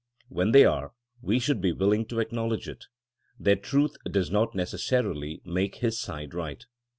When 0.29 0.51
they 0.51 0.65
are, 0.65 0.93
we 1.21 1.37
should 1.37 1.61
be 1.61 1.71
will 1.73 1.93
ing 1.93 2.05
to 2.07 2.15
p,cknowledge 2.15 2.67
it. 2.67 2.85
Their 3.39 3.55
truth 3.55 3.97
does 4.09 4.31
not 4.31 4.55
necessarily 4.55 5.43
make 5.45 5.75
his 5.75 6.01
side 6.01 6.33
right. 6.33 6.65